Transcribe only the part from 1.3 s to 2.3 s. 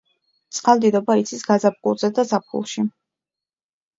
გაზაფხულზე და